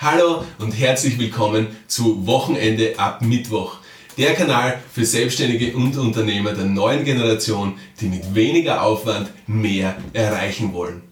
Hallo 0.00 0.44
und 0.60 0.70
herzlich 0.78 1.18
willkommen 1.18 1.66
zu 1.88 2.24
Wochenende 2.24 2.96
ab 3.00 3.20
Mittwoch. 3.20 3.78
Der 4.16 4.34
Kanal 4.34 4.78
für 4.94 5.04
Selbstständige 5.04 5.76
und 5.76 5.96
Unternehmer 5.96 6.52
der 6.52 6.66
neuen 6.66 7.04
Generation, 7.04 7.76
die 8.00 8.06
mit 8.06 8.32
weniger 8.32 8.84
Aufwand 8.84 9.32
mehr 9.48 9.96
erreichen 10.12 10.72
wollen. 10.72 11.02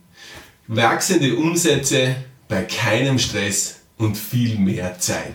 Wachsende 0.69 1.35
Umsätze 1.35 2.15
bei 2.47 2.63
keinem 2.63 3.19
Stress 3.19 3.81
und 3.99 4.17
viel 4.17 4.57
mehr 4.57 4.97
Zeit. 5.01 5.35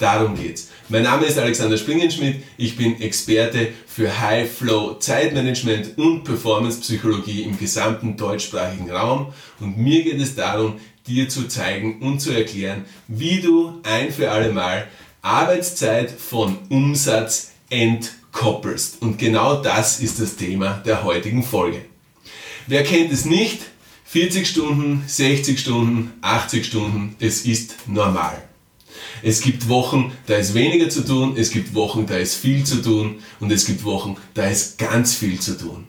Darum 0.00 0.34
geht's. 0.34 0.70
Mein 0.88 1.04
Name 1.04 1.26
ist 1.26 1.38
Alexander 1.38 1.78
Springenschmidt. 1.78 2.42
Ich 2.56 2.76
bin 2.76 3.00
Experte 3.00 3.68
für 3.86 4.20
High 4.20 4.50
Flow 4.50 4.94
Zeitmanagement 4.94 5.98
und 5.98 6.24
Performance 6.24 6.80
Psychologie 6.80 7.42
im 7.42 7.56
gesamten 7.58 8.16
deutschsprachigen 8.16 8.90
Raum. 8.90 9.32
Und 9.60 9.78
mir 9.78 10.02
geht 10.02 10.20
es 10.20 10.34
darum, 10.34 10.80
dir 11.08 11.28
zu 11.28 11.48
zeigen 11.48 12.00
und 12.00 12.20
zu 12.20 12.30
erklären, 12.30 12.84
wie 13.08 13.40
du 13.40 13.80
ein 13.82 14.12
für 14.12 14.30
alle 14.30 14.52
Mal 14.52 14.86
Arbeitszeit 15.22 16.10
von 16.10 16.58
Umsatz 16.68 17.52
entkoppelst. 17.70 19.02
Und 19.02 19.18
genau 19.18 19.62
das 19.62 20.00
ist 20.00 20.20
das 20.20 20.36
Thema 20.36 20.82
der 20.86 21.04
heutigen 21.04 21.42
Folge. 21.42 21.84
Wer 22.66 22.84
kennt 22.84 23.12
es 23.12 23.24
nicht? 23.24 23.62
40 24.04 24.46
Stunden, 24.46 25.04
60 25.06 25.58
Stunden, 25.58 26.12
80 26.22 26.64
Stunden, 26.64 27.16
es 27.18 27.42
ist 27.44 27.74
normal. 27.86 28.42
Es 29.22 29.40
gibt 29.40 29.68
Wochen, 29.68 30.12
da 30.26 30.36
ist 30.36 30.54
weniger 30.54 30.88
zu 30.88 31.04
tun, 31.04 31.34
es 31.36 31.50
gibt 31.50 31.74
Wochen, 31.74 32.06
da 32.06 32.16
ist 32.16 32.34
viel 32.34 32.64
zu 32.64 32.80
tun 32.82 33.16
und 33.40 33.50
es 33.50 33.66
gibt 33.66 33.84
Wochen, 33.84 34.16
da 34.34 34.46
ist 34.48 34.78
ganz 34.78 35.14
viel 35.14 35.40
zu 35.40 35.58
tun. 35.58 35.86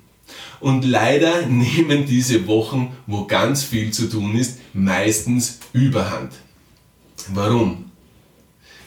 Und 0.59 0.83
leider 0.85 1.45
nehmen 1.45 2.05
diese 2.05 2.47
Wochen, 2.47 2.95
wo 3.07 3.25
ganz 3.25 3.63
viel 3.63 3.91
zu 3.91 4.09
tun 4.09 4.35
ist, 4.37 4.59
meistens 4.73 5.59
überhand. 5.73 6.33
Warum? 7.33 7.91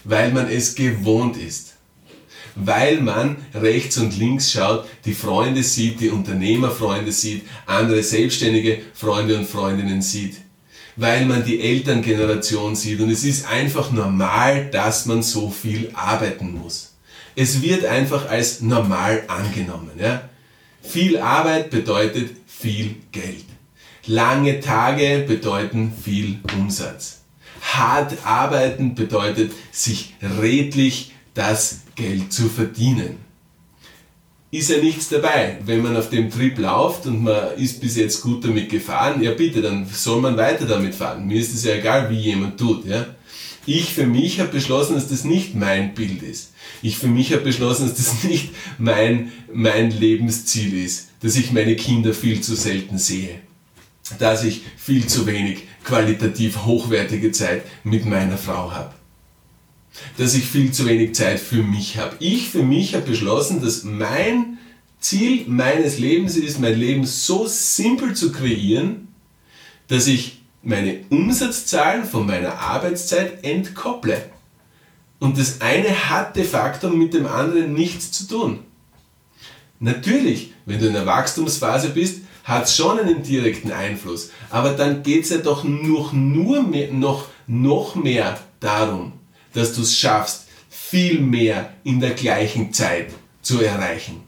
Weil 0.04 0.32
man 0.32 0.48
es 0.48 0.74
gewohnt 0.74 1.36
ist. 1.36 1.74
Weil 2.54 3.00
man 3.00 3.36
rechts 3.54 3.96
und 3.96 4.18
links 4.18 4.52
schaut, 4.52 4.84
die 5.06 5.14
Freunde 5.14 5.62
sieht, 5.62 6.00
die 6.00 6.10
Unternehmerfreunde 6.10 7.10
sieht, 7.10 7.46
andere 7.66 8.02
selbstständige 8.02 8.80
Freunde 8.92 9.38
und 9.38 9.48
Freundinnen 9.48 10.02
sieht. 10.02 10.36
Weil 10.96 11.24
man 11.24 11.44
die 11.44 11.60
Elterngeneration 11.60 12.76
sieht 12.76 13.00
und 13.00 13.08
es 13.08 13.24
ist 13.24 13.48
einfach 13.48 13.90
normal, 13.92 14.68
dass 14.70 15.06
man 15.06 15.22
so 15.22 15.48
viel 15.48 15.90
arbeiten 15.94 16.52
muss. 16.52 16.92
Es 17.34 17.62
wird 17.62 17.86
einfach 17.86 18.28
als 18.28 18.60
normal 18.60 19.22
angenommen. 19.28 19.92
Ja? 19.98 20.28
Viel 20.82 21.18
Arbeit 21.18 21.70
bedeutet 21.70 22.30
viel 22.46 22.96
Geld. 23.12 23.44
Lange 24.06 24.60
Tage 24.60 25.24
bedeuten 25.26 25.92
viel 26.02 26.38
Umsatz. 26.58 27.22
Hart 27.60 28.26
arbeiten 28.26 28.94
bedeutet, 28.94 29.52
sich 29.70 30.14
redlich 30.40 31.12
das 31.34 31.82
Geld 31.94 32.32
zu 32.32 32.48
verdienen. 32.48 33.18
Ist 34.50 34.68
ja 34.68 34.78
nichts 34.78 35.08
dabei, 35.08 35.58
wenn 35.64 35.82
man 35.82 35.96
auf 35.96 36.10
dem 36.10 36.30
Trip 36.30 36.58
läuft 36.58 37.06
und 37.06 37.22
man 37.22 37.54
ist 37.56 37.80
bis 37.80 37.96
jetzt 37.96 38.20
gut 38.20 38.44
damit 38.44 38.68
gefahren, 38.68 39.22
ja 39.22 39.32
bitte, 39.32 39.62
dann 39.62 39.86
soll 39.86 40.20
man 40.20 40.36
weiter 40.36 40.66
damit 40.66 40.94
fahren. 40.94 41.26
Mir 41.26 41.40
ist 41.40 41.54
es 41.54 41.64
ja 41.64 41.76
egal, 41.76 42.10
wie 42.10 42.18
jemand 42.18 42.58
tut. 42.58 42.84
Ja? 42.84 43.06
Ich 43.66 43.94
für 43.94 44.06
mich 44.06 44.40
habe 44.40 44.50
beschlossen, 44.50 44.94
dass 44.94 45.08
das 45.08 45.24
nicht 45.24 45.54
mein 45.54 45.94
Bild 45.94 46.22
ist. 46.22 46.52
Ich 46.82 46.98
für 46.98 47.06
mich 47.06 47.32
habe 47.32 47.42
beschlossen, 47.42 47.86
dass 47.86 47.96
das 47.96 48.24
nicht 48.24 48.50
mein, 48.78 49.32
mein 49.52 49.90
Lebensziel 49.90 50.84
ist, 50.84 51.10
dass 51.20 51.36
ich 51.36 51.52
meine 51.52 51.76
Kinder 51.76 52.12
viel 52.12 52.40
zu 52.40 52.56
selten 52.56 52.98
sehe, 52.98 53.38
dass 54.18 54.44
ich 54.44 54.62
viel 54.76 55.06
zu 55.06 55.26
wenig 55.26 55.62
qualitativ 55.84 56.64
hochwertige 56.64 57.30
Zeit 57.32 57.62
mit 57.84 58.04
meiner 58.04 58.38
Frau 58.38 58.72
habe, 58.72 58.94
dass 60.16 60.34
ich 60.34 60.44
viel 60.44 60.72
zu 60.72 60.86
wenig 60.86 61.14
Zeit 61.14 61.38
für 61.38 61.62
mich 61.62 61.98
habe. 61.98 62.16
Ich 62.18 62.48
für 62.48 62.62
mich 62.62 62.94
habe 62.94 63.06
beschlossen, 63.06 63.62
dass 63.62 63.84
mein 63.84 64.58
Ziel 65.00 65.44
meines 65.46 65.98
Lebens 65.98 66.36
ist, 66.36 66.60
mein 66.60 66.78
Leben 66.78 67.04
so 67.04 67.46
simpel 67.46 68.14
zu 68.14 68.32
kreieren, 68.32 69.08
dass 69.88 70.06
ich 70.06 70.41
meine 70.62 71.00
Umsatzzahlen 71.10 72.04
von 72.04 72.26
meiner 72.26 72.58
Arbeitszeit 72.58 73.44
entkopple. 73.44 74.30
Und 75.18 75.38
das 75.38 75.60
eine 75.60 76.10
hat 76.10 76.36
de 76.36 76.44
facto 76.44 76.88
mit 76.88 77.14
dem 77.14 77.26
anderen 77.26 77.74
nichts 77.74 78.12
zu 78.12 78.26
tun. 78.26 78.60
Natürlich, 79.78 80.52
wenn 80.64 80.78
du 80.78 80.86
in 80.86 80.92
der 80.92 81.06
Wachstumsphase 81.06 81.90
bist, 81.90 82.22
hat 82.44 82.64
es 82.64 82.76
schon 82.76 82.98
einen 82.98 83.22
direkten 83.22 83.72
Einfluss. 83.72 84.30
Aber 84.50 84.70
dann 84.72 85.02
geht 85.02 85.24
es 85.24 85.30
ja 85.30 85.38
doch 85.38 85.64
noch, 85.64 86.12
nur 86.12 86.62
mehr, 86.62 86.92
noch, 86.92 87.28
noch 87.46 87.94
mehr 87.94 88.38
darum, 88.60 89.12
dass 89.52 89.74
du 89.74 89.82
es 89.82 89.96
schaffst, 89.96 90.46
viel 90.68 91.20
mehr 91.20 91.72
in 91.84 92.00
der 92.00 92.14
gleichen 92.14 92.72
Zeit 92.72 93.10
zu 93.42 93.60
erreichen. 93.60 94.22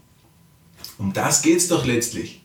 Um 0.98 1.12
das 1.12 1.42
geht 1.42 1.58
es 1.58 1.68
doch 1.68 1.84
letztlich. 1.84 2.43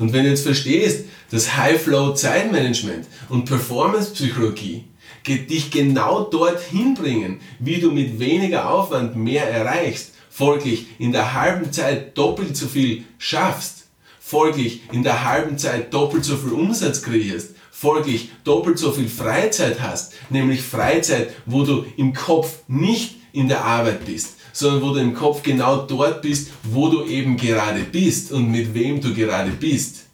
Und 0.00 0.12
wenn 0.12 0.24
du 0.24 0.30
jetzt 0.30 0.42
verstehst, 0.42 1.04
dass 1.30 1.56
High-Flow 1.56 2.14
Zeitmanagement 2.14 3.06
und 3.28 3.44
Performance-Psychologie 3.44 4.84
dich 5.26 5.70
genau 5.70 6.24
dorthin 6.24 6.94
bringen, 6.94 7.40
wie 7.58 7.78
du 7.78 7.92
mit 7.92 8.18
weniger 8.18 8.70
Aufwand 8.70 9.14
mehr 9.14 9.48
erreichst, 9.48 10.14
folglich 10.30 10.86
in 10.98 11.12
der 11.12 11.34
halben 11.34 11.70
Zeit 11.70 12.16
doppelt 12.16 12.56
so 12.56 12.66
viel 12.66 13.04
schaffst, 13.18 13.88
folglich 14.18 14.80
in 14.90 15.02
der 15.02 15.24
halben 15.24 15.58
Zeit 15.58 15.92
doppelt 15.92 16.24
so 16.24 16.36
viel 16.36 16.52
Umsatz 16.52 17.02
kreierst, 17.02 17.54
folglich 17.70 18.30
doppelt 18.44 18.78
so 18.78 18.92
viel 18.92 19.08
Freizeit 19.08 19.80
hast, 19.80 20.14
nämlich 20.30 20.62
Freizeit, 20.62 21.30
wo 21.44 21.64
du 21.64 21.84
im 21.98 22.14
Kopf 22.14 22.60
nicht 22.66 23.16
in 23.32 23.48
der 23.48 23.64
Arbeit 23.64 24.06
bist, 24.06 24.36
sondern 24.52 24.82
wo 24.82 24.94
du 24.94 25.00
im 25.00 25.14
Kopf 25.14 25.42
genau 25.42 25.78
dort 25.78 26.22
bist, 26.22 26.50
wo 26.62 26.88
du 26.88 27.04
eben 27.04 27.36
gerade 27.36 27.80
bist 27.80 28.32
und 28.32 28.50
mit 28.50 28.74
wem 28.74 29.00
du 29.00 29.14
gerade 29.14 29.50
bist, 29.50 30.04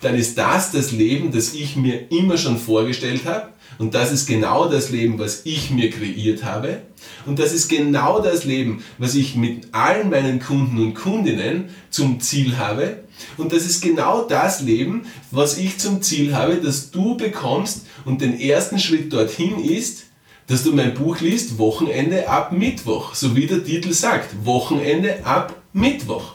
dann 0.00 0.14
ist 0.14 0.36
das 0.36 0.72
das 0.72 0.92
Leben, 0.92 1.32
das 1.32 1.54
ich 1.54 1.76
mir 1.76 2.10
immer 2.10 2.36
schon 2.36 2.58
vorgestellt 2.58 3.24
habe. 3.24 3.48
Und 3.78 3.94
das 3.94 4.12
ist 4.12 4.26
genau 4.26 4.68
das 4.68 4.90
Leben, 4.90 5.18
was 5.18 5.42
ich 5.44 5.70
mir 5.70 5.90
kreiert 5.90 6.44
habe. 6.44 6.82
Und 7.26 7.38
das 7.38 7.52
ist 7.52 7.68
genau 7.68 8.20
das 8.20 8.44
Leben, 8.44 8.82
was 8.98 9.14
ich 9.14 9.36
mit 9.36 9.74
allen 9.74 10.10
meinen 10.10 10.40
Kunden 10.40 10.78
und 10.78 10.94
Kundinnen 10.94 11.68
zum 11.90 12.20
Ziel 12.20 12.56
habe. 12.56 13.04
Und 13.36 13.52
das 13.52 13.64
ist 13.64 13.82
genau 13.82 14.22
das 14.22 14.60
Leben, 14.62 15.06
was 15.30 15.58
ich 15.58 15.78
zum 15.78 16.02
Ziel 16.02 16.34
habe, 16.34 16.56
dass 16.56 16.90
du 16.90 17.16
bekommst. 17.16 17.86
Und 18.04 18.20
den 18.20 18.38
ersten 18.38 18.78
Schritt 18.78 19.12
dorthin 19.12 19.58
ist, 19.58 20.04
dass 20.46 20.62
du 20.62 20.72
mein 20.72 20.94
Buch 20.94 21.20
liest, 21.20 21.58
Wochenende 21.58 22.28
ab 22.28 22.52
Mittwoch, 22.52 23.14
so 23.14 23.34
wie 23.34 23.46
der 23.46 23.64
Titel 23.64 23.92
sagt, 23.92 24.44
Wochenende 24.44 25.24
ab 25.24 25.54
Mittwoch. 25.72 26.34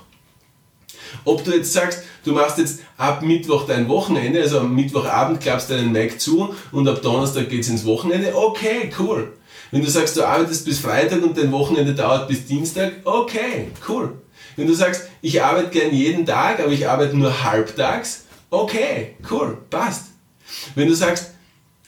Ob 1.23 1.43
du 1.43 1.51
jetzt 1.51 1.73
sagst, 1.73 2.03
du 2.25 2.33
machst 2.33 2.57
jetzt 2.57 2.79
ab 2.97 3.21
Mittwoch 3.21 3.65
dein 3.65 3.87
Wochenende, 3.87 4.41
also 4.41 4.59
am 4.59 4.75
Mittwochabend 4.75 5.39
klappst 5.39 5.69
du 5.69 5.75
deinen 5.75 5.93
Mac 5.93 6.19
zu 6.19 6.53
und 6.71 6.87
ab 6.87 7.01
Donnerstag 7.01 7.49
geht's 7.49 7.69
ins 7.69 7.85
Wochenende, 7.85 8.35
okay, 8.35 8.91
cool. 8.99 9.33
Wenn 9.71 9.81
du 9.81 9.89
sagst, 9.89 10.17
du 10.17 10.23
arbeitest 10.23 10.65
bis 10.65 10.79
Freitag 10.79 11.23
und 11.23 11.37
dein 11.37 11.51
Wochenende 11.51 11.93
dauert 11.93 12.27
bis 12.27 12.45
Dienstag, 12.45 12.93
okay, 13.05 13.69
cool. 13.87 14.21
Wenn 14.57 14.67
du 14.67 14.73
sagst, 14.73 15.07
ich 15.21 15.41
arbeite 15.41 15.69
gern 15.69 15.93
jeden 15.93 16.25
Tag, 16.25 16.59
aber 16.59 16.71
ich 16.71 16.87
arbeite 16.89 17.15
nur 17.15 17.43
halbtags, 17.43 18.25
okay, 18.49 19.15
cool, 19.29 19.57
passt. 19.69 20.07
Wenn 20.75 20.89
du 20.89 20.93
sagst, 20.93 21.30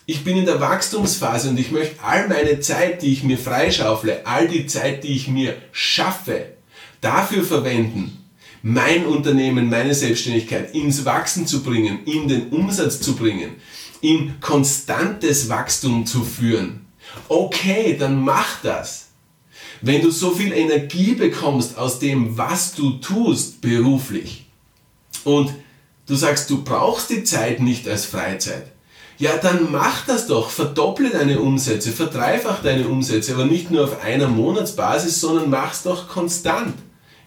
ich 0.06 0.24
bin 0.24 0.38
in 0.38 0.46
der 0.46 0.60
Wachstumsphase 0.60 1.50
und 1.50 1.60
ich 1.60 1.72
möchte 1.72 2.04
all 2.04 2.28
meine 2.28 2.60
Zeit, 2.60 3.02
die 3.02 3.14
ich 3.14 3.24
mir 3.24 3.38
freischaufle, 3.38 4.26
all 4.26 4.48
die 4.48 4.66
Zeit, 4.66 5.04
die 5.04 5.16
ich 5.16 5.28
mir 5.28 5.56
schaffe, 5.72 6.48
dafür 7.00 7.44
verwenden, 7.44 8.18
mein 8.62 9.06
Unternehmen, 9.06 9.70
meine 9.70 9.94
Selbstständigkeit 9.94 10.74
ins 10.74 11.06
Wachsen 11.06 11.48
zu 11.48 11.64
bringen, 11.64 12.06
in 12.06 12.28
den 12.28 12.50
Umsatz 12.50 13.00
zu 13.00 13.16
bringen, 13.16 13.56
in 14.02 14.40
konstantes 14.42 15.50
Wachstum 15.50 16.06
zu 16.06 16.24
führen. 16.24 16.86
Okay, 17.30 17.96
dann 17.98 18.22
mach 18.22 18.62
das. 18.62 19.10
Wenn 19.82 20.02
du 20.02 20.12
so 20.12 20.32
viel 20.32 20.54
Energie 20.54 21.14
bekommst 21.14 21.78
aus 21.78 22.00
dem, 22.00 22.38
was 22.38 22.74
du 22.74 22.92
tust 23.00 23.62
beruflich 23.62 24.46
und 25.24 25.54
du 26.08 26.16
sagst, 26.16 26.50
du 26.50 26.64
brauchst 26.64 27.10
die 27.10 27.24
Zeit 27.24 27.60
nicht 27.60 27.88
als 27.88 28.06
Freizeit, 28.06 28.73
ja, 29.18 29.38
dann 29.38 29.72
mach 29.72 30.06
das 30.06 30.28
doch. 30.28 30.50
Verdopple 30.50 31.10
deine 31.10 31.40
Umsätze, 31.40 31.92
verdreifach 31.92 32.62
deine 32.62 32.88
Umsätze, 32.88 33.34
aber 33.34 33.46
nicht 33.46 33.72
nur 33.72 33.84
auf 33.86 34.02
einer 34.04 34.28
Monatsbasis, 34.28 35.20
sondern 35.20 35.50
mach's 35.50 35.84
doch 35.84 36.08
konstant. 36.08 36.76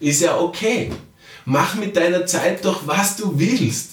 Ist 0.00 0.20
ja 0.20 0.38
okay. 0.38 0.90
Mach 1.44 1.76
mit 1.76 1.96
deiner 1.96 2.26
Zeit 2.26 2.64
doch, 2.64 2.86
was 2.86 3.16
du 3.16 3.38
willst. 3.38 3.92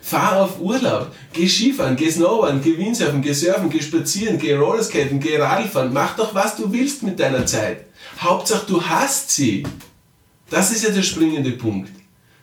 Fahr 0.00 0.42
auf 0.42 0.60
Urlaub, 0.60 1.12
geh 1.32 1.48
Skifahren, 1.48 1.96
geh 1.96 2.10
Snowboarden, 2.10 2.60
geh 2.62 2.76
Windsurfen, 2.76 3.22
geh 3.22 3.32
Surfen, 3.32 3.70
geh 3.70 3.80
spazieren, 3.80 4.38
geh 4.38 4.54
Rollerskaten, 4.54 5.20
geh 5.20 5.38
Radfahren. 5.38 5.92
Mach 5.92 6.16
doch, 6.16 6.34
was 6.34 6.56
du 6.56 6.72
willst 6.72 7.02
mit 7.02 7.20
deiner 7.20 7.46
Zeit. 7.46 7.86
Hauptsache, 8.18 8.66
du 8.66 8.84
hast 8.84 9.30
sie. 9.30 9.64
Das 10.50 10.70
ist 10.70 10.84
ja 10.84 10.90
der 10.90 11.02
springende 11.02 11.52
Punkt. 11.52 11.90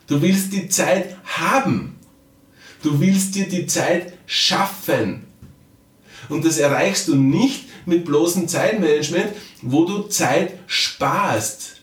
Du 0.06 0.20
willst 0.20 0.52
die 0.52 0.68
Zeit 0.68 1.16
haben. 1.24 1.99
Du 2.82 3.00
willst 3.00 3.34
dir 3.34 3.48
die 3.48 3.66
Zeit 3.66 4.12
schaffen. 4.26 5.26
Und 6.28 6.44
das 6.44 6.58
erreichst 6.58 7.08
du 7.08 7.16
nicht 7.16 7.64
mit 7.86 8.04
bloßem 8.04 8.48
Zeitmanagement, 8.48 9.28
wo 9.62 9.84
du 9.84 10.02
Zeit 10.02 10.52
sparst. 10.66 11.76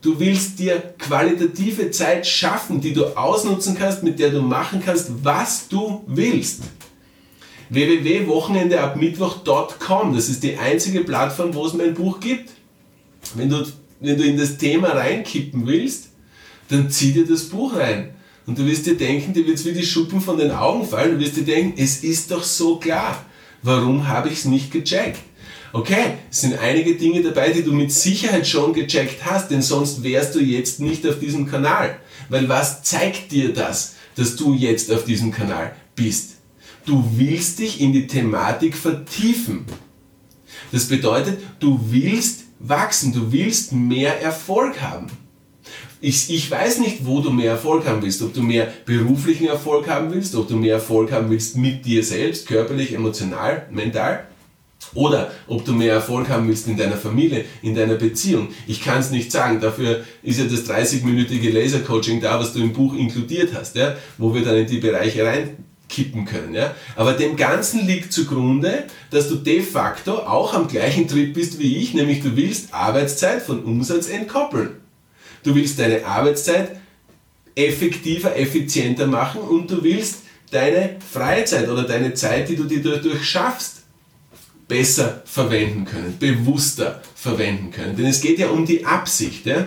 Du 0.00 0.18
willst 0.18 0.58
dir 0.58 0.94
qualitative 0.98 1.92
Zeit 1.92 2.26
schaffen, 2.26 2.80
die 2.80 2.92
du 2.92 3.16
ausnutzen 3.16 3.76
kannst, 3.76 4.02
mit 4.02 4.18
der 4.18 4.30
du 4.30 4.42
machen 4.42 4.82
kannst, 4.84 5.12
was 5.22 5.68
du 5.68 6.02
willst 6.06 6.62
www.wochenendeabmittwoch.com. 7.72 10.14
Das 10.14 10.28
ist 10.28 10.42
die 10.42 10.58
einzige 10.58 11.00
Plattform, 11.00 11.54
wo 11.54 11.64
es 11.66 11.72
mein 11.72 11.94
Buch 11.94 12.20
gibt. 12.20 12.50
Wenn 13.34 13.48
du, 13.48 13.64
wenn 14.00 14.18
du 14.18 14.24
in 14.24 14.36
das 14.36 14.58
Thema 14.58 14.88
reinkippen 14.88 15.66
willst, 15.66 16.10
dann 16.68 16.90
zieh 16.90 17.12
dir 17.12 17.26
das 17.26 17.44
Buch 17.44 17.74
rein. 17.76 18.10
Und 18.46 18.58
du 18.58 18.66
wirst 18.66 18.86
dir 18.86 18.96
denken, 18.96 19.32
dir 19.32 19.46
wird 19.46 19.58
es 19.58 19.64
wie 19.64 19.72
die 19.72 19.84
Schuppen 19.84 20.20
von 20.20 20.36
den 20.36 20.50
Augen 20.50 20.86
fallen. 20.86 21.12
Du 21.12 21.24
wirst 21.24 21.36
dir 21.36 21.44
denken, 21.44 21.80
es 21.80 22.02
ist 22.02 22.30
doch 22.30 22.42
so 22.42 22.76
klar. 22.76 23.24
Warum 23.62 24.08
habe 24.08 24.28
ich 24.28 24.40
es 24.40 24.44
nicht 24.44 24.72
gecheckt? 24.72 25.20
Okay, 25.72 26.18
es 26.30 26.42
sind 26.42 26.58
einige 26.58 26.96
Dinge 26.96 27.22
dabei, 27.22 27.50
die 27.50 27.62
du 27.62 27.72
mit 27.72 27.92
Sicherheit 27.92 28.46
schon 28.46 28.74
gecheckt 28.74 29.24
hast, 29.24 29.50
denn 29.50 29.62
sonst 29.62 30.02
wärst 30.02 30.34
du 30.34 30.40
jetzt 30.40 30.80
nicht 30.80 31.06
auf 31.06 31.18
diesem 31.18 31.46
Kanal. 31.46 31.98
Weil 32.28 32.48
was 32.48 32.82
zeigt 32.82 33.32
dir 33.32 33.54
das, 33.54 33.94
dass 34.16 34.36
du 34.36 34.54
jetzt 34.54 34.92
auf 34.92 35.04
diesem 35.04 35.30
Kanal 35.30 35.74
bist? 35.94 36.32
Du 36.84 37.04
willst 37.16 37.60
dich 37.60 37.80
in 37.80 37.92
die 37.92 38.06
Thematik 38.06 38.76
vertiefen. 38.76 39.64
Das 40.72 40.86
bedeutet, 40.86 41.38
du 41.60 41.80
willst 41.90 42.40
wachsen, 42.58 43.12
du 43.12 43.32
willst 43.32 43.72
mehr 43.72 44.20
Erfolg 44.20 44.80
haben. 44.82 45.06
Ich, 46.04 46.34
ich 46.34 46.50
weiß 46.50 46.80
nicht, 46.80 47.06
wo 47.06 47.20
du 47.20 47.30
mehr 47.30 47.52
Erfolg 47.52 47.86
haben 47.86 48.02
willst. 48.02 48.22
Ob 48.22 48.34
du 48.34 48.42
mehr 48.42 48.66
beruflichen 48.84 49.46
Erfolg 49.46 49.88
haben 49.88 50.12
willst, 50.12 50.34
ob 50.34 50.48
du 50.48 50.56
mehr 50.56 50.74
Erfolg 50.74 51.12
haben 51.12 51.30
willst 51.30 51.56
mit 51.56 51.86
dir 51.86 52.02
selbst, 52.02 52.48
körperlich, 52.48 52.92
emotional, 52.92 53.68
mental. 53.70 54.26
Oder 54.94 55.30
ob 55.46 55.64
du 55.64 55.72
mehr 55.72 55.92
Erfolg 55.92 56.28
haben 56.28 56.48
willst 56.48 56.66
in 56.66 56.76
deiner 56.76 56.96
Familie, 56.96 57.44
in 57.62 57.76
deiner 57.76 57.94
Beziehung. 57.94 58.48
Ich 58.66 58.82
kann 58.82 58.98
es 58.98 59.12
nicht 59.12 59.30
sagen. 59.30 59.60
Dafür 59.60 60.02
ist 60.24 60.40
ja 60.40 60.44
das 60.46 60.68
30-minütige 60.68 61.52
Laser-Coaching 61.52 62.20
da, 62.20 62.40
was 62.40 62.52
du 62.52 62.58
im 62.58 62.72
Buch 62.72 62.94
inkludiert 62.94 63.50
hast, 63.54 63.76
ja? 63.76 63.94
wo 64.18 64.34
wir 64.34 64.42
dann 64.42 64.56
in 64.56 64.66
die 64.66 64.78
Bereiche 64.78 65.24
rein 65.24 65.50
kippen 65.88 66.24
können. 66.24 66.52
Ja? 66.52 66.74
Aber 66.96 67.12
dem 67.12 67.36
Ganzen 67.36 67.86
liegt 67.86 68.12
zugrunde, 68.12 68.86
dass 69.10 69.28
du 69.28 69.36
de 69.36 69.62
facto 69.62 70.14
auch 70.14 70.52
am 70.52 70.66
gleichen 70.66 71.06
Trip 71.06 71.32
bist 71.32 71.60
wie 71.60 71.76
ich, 71.76 71.94
nämlich 71.94 72.22
du 72.22 72.34
willst 72.34 72.74
Arbeitszeit 72.74 73.40
von 73.40 73.62
Umsatz 73.62 74.08
entkoppeln. 74.08 74.81
Du 75.42 75.54
willst 75.54 75.78
deine 75.78 76.04
Arbeitszeit 76.04 76.76
effektiver, 77.54 78.36
effizienter 78.36 79.06
machen 79.06 79.40
und 79.42 79.70
du 79.70 79.82
willst 79.82 80.20
deine 80.50 80.96
Freizeit 81.10 81.68
oder 81.68 81.84
deine 81.84 82.14
Zeit, 82.14 82.48
die 82.48 82.56
du 82.56 82.64
dir 82.64 82.82
dadurch 82.82 83.24
schaffst, 83.24 83.82
besser 84.68 85.22
verwenden 85.26 85.84
können, 85.84 86.16
bewusster 86.18 87.02
verwenden 87.14 87.70
können. 87.70 87.96
Denn 87.96 88.06
es 88.06 88.20
geht 88.20 88.38
ja 88.38 88.48
um 88.48 88.64
die 88.64 88.86
Absicht. 88.86 89.44
Ja? 89.44 89.66